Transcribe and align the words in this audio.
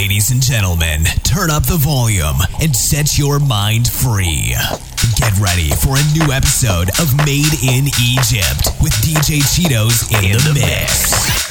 Ladies 0.00 0.30
and 0.30 0.40
gentlemen, 0.40 1.04
turn 1.24 1.50
up 1.50 1.66
the 1.66 1.76
volume 1.76 2.40
and 2.62 2.74
set 2.74 3.18
your 3.18 3.38
mind 3.38 3.86
free. 3.86 4.54
Get 5.16 5.36
ready 5.38 5.68
for 5.76 5.98
a 5.98 6.12
new 6.16 6.32
episode 6.32 6.88
of 6.98 7.14
Made 7.18 7.52
in 7.60 7.84
Egypt 8.00 8.80
with 8.80 8.94
DJ 9.04 9.44
Cheetoz 9.44 10.10
in, 10.18 10.24
in 10.24 10.38
the, 10.38 10.54
the, 10.54 10.54
mix. 10.54 11.12
mix. 11.12 11.49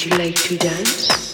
Would 0.00 0.12
you 0.12 0.16
like 0.16 0.34
to 0.36 0.56
dance? 0.56 1.29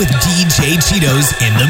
with 0.00 0.08
DJ 0.24 0.78
Cheetoz 0.78 1.28
in 1.46 1.52
the 1.58 1.69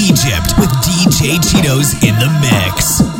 Egypt 0.00 0.58
with 0.58 0.70
DJ 0.82 1.38
Cheetoz 1.38 2.02
in 2.02 2.14
the 2.18 2.28
mix. 2.40 3.13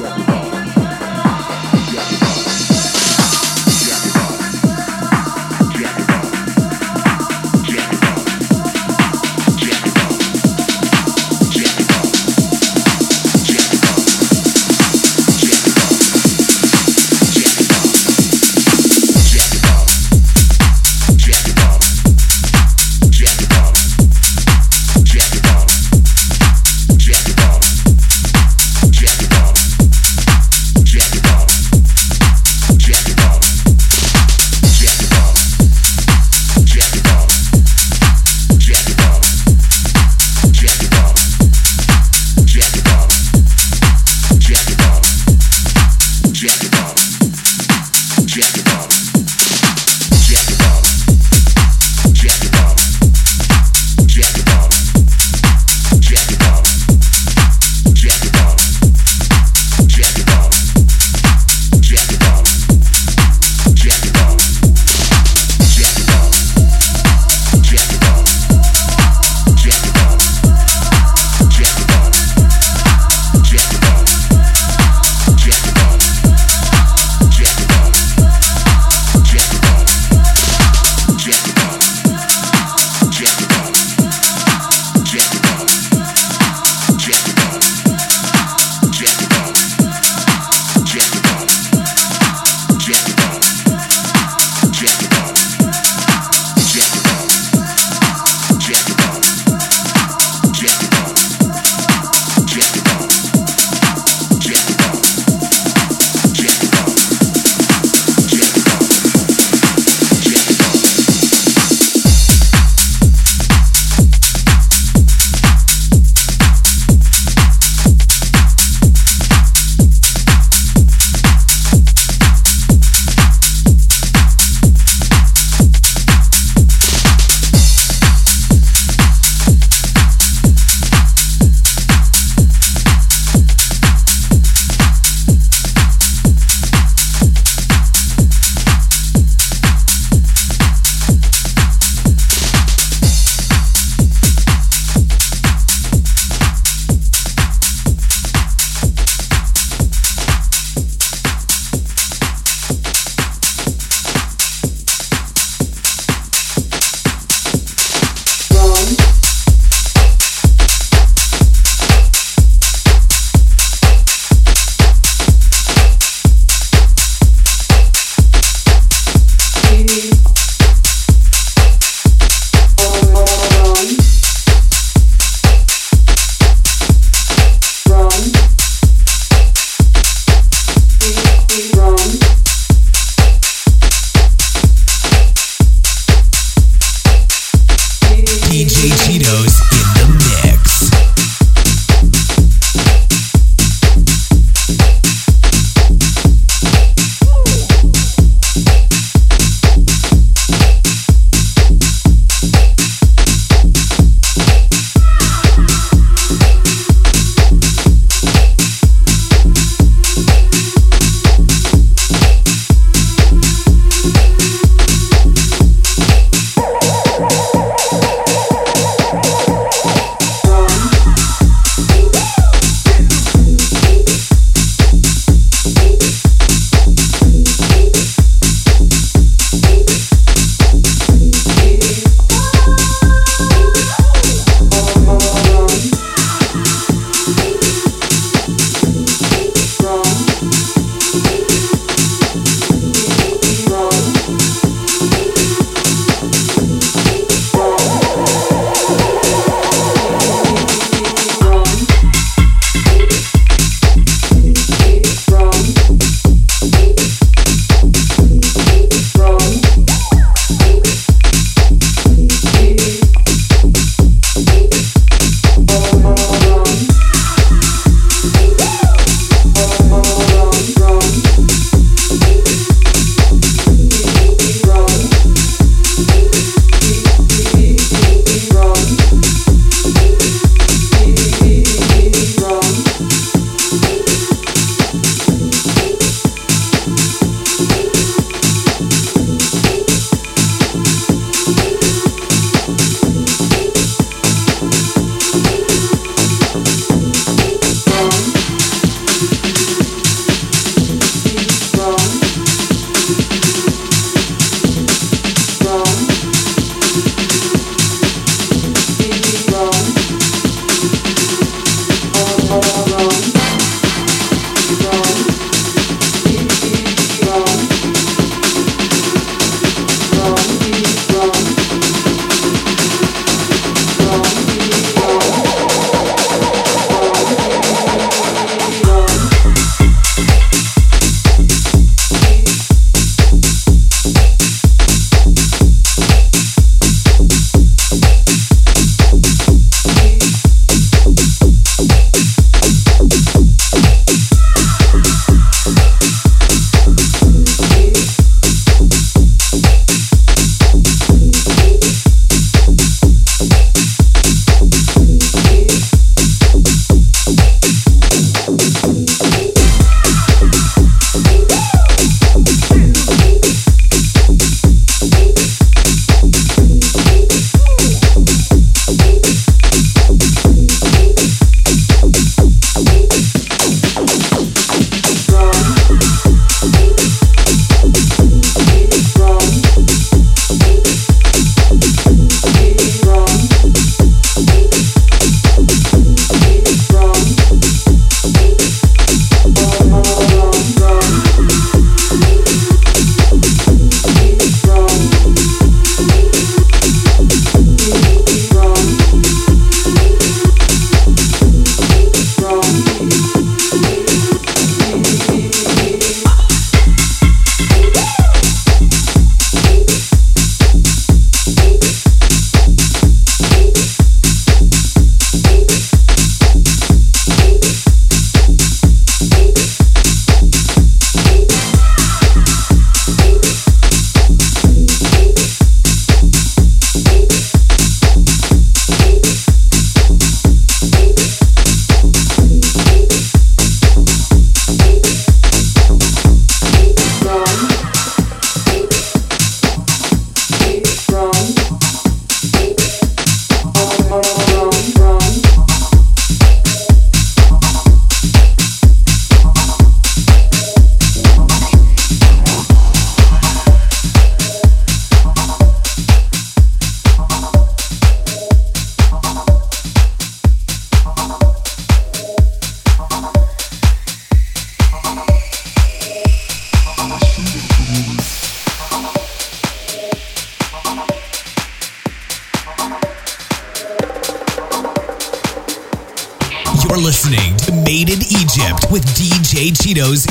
Cheetoz 479.95 480.27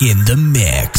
In 0.00 0.24
the 0.24 0.36
mix. 0.36 0.97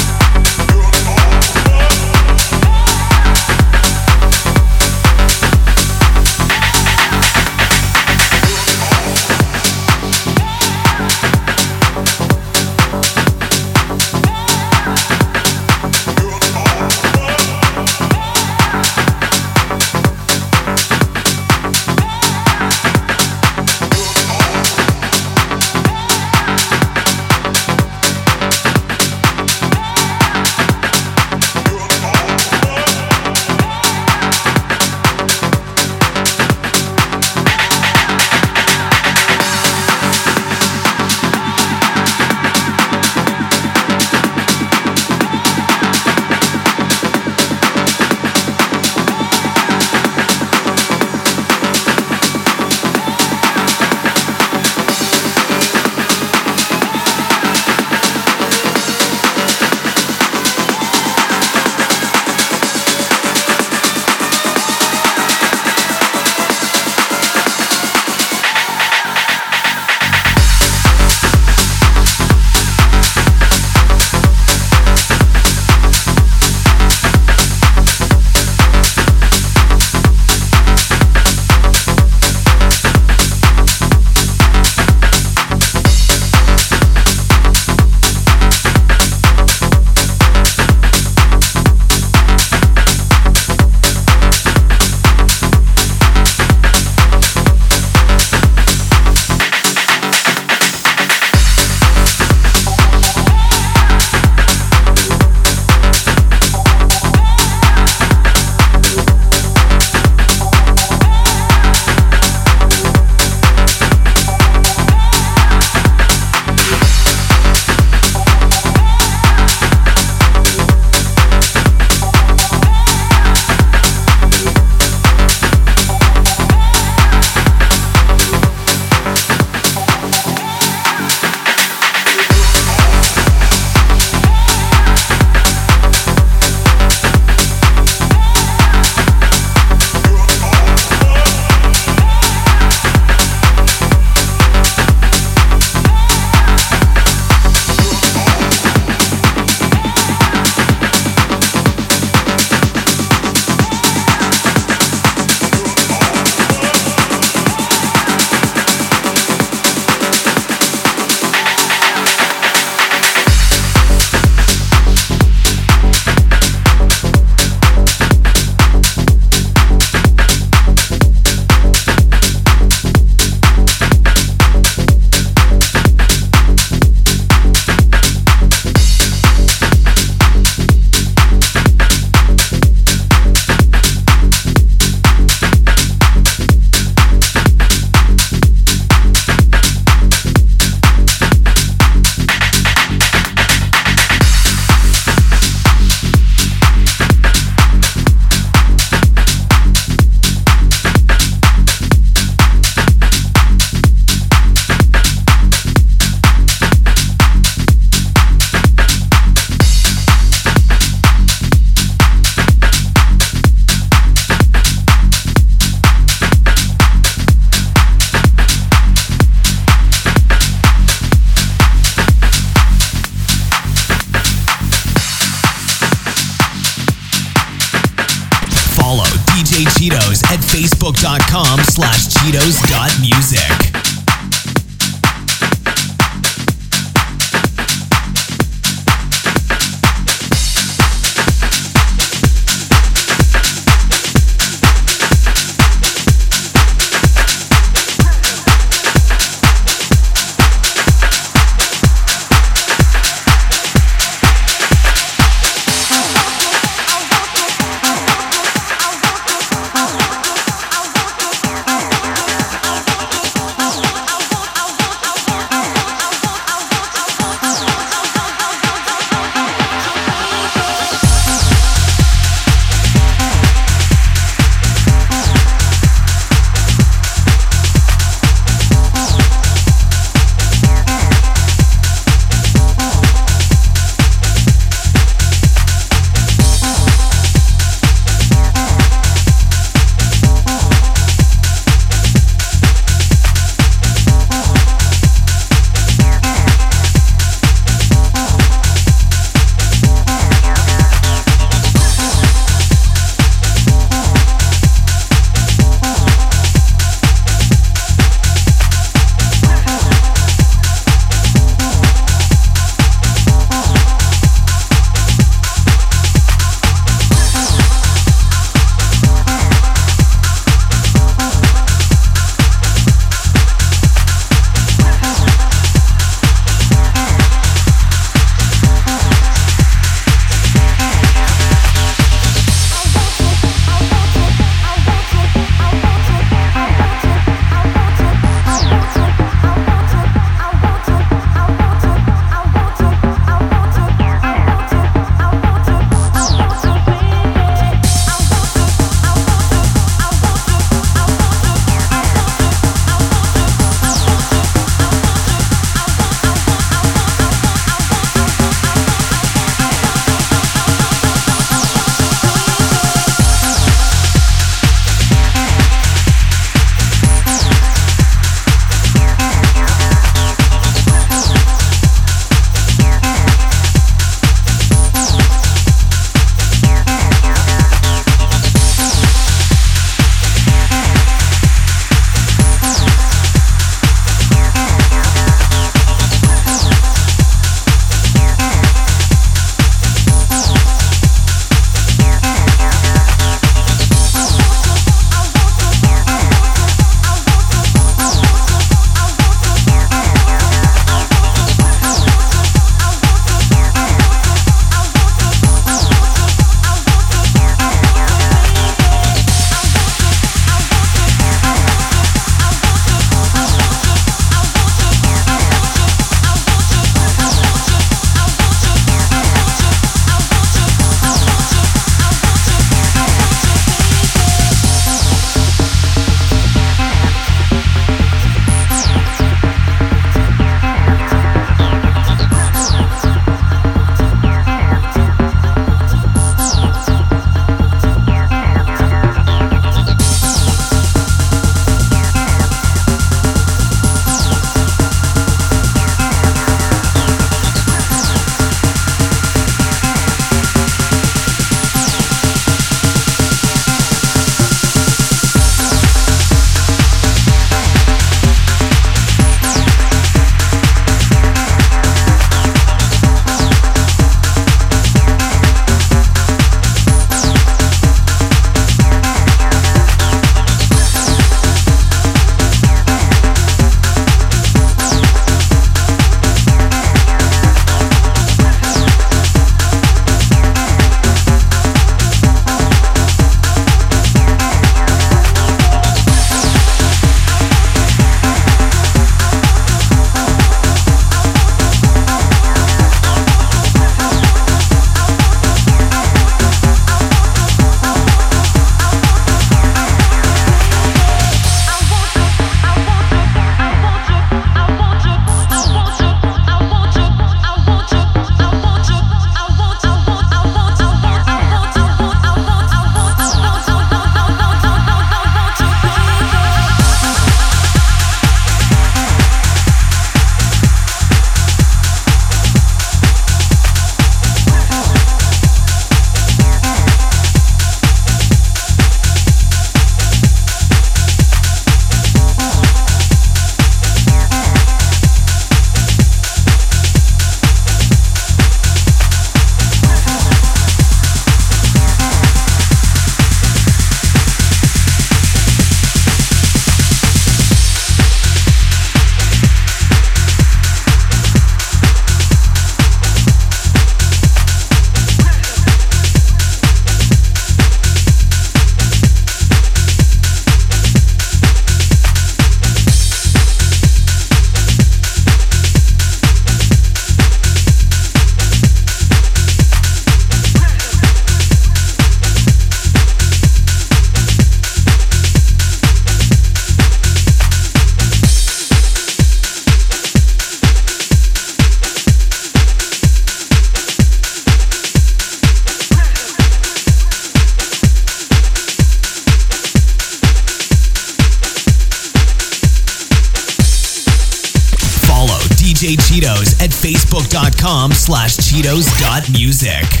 facebook.com 597.61 597.91
slash 597.93 598.37
cheetoz.music. 598.37 600.00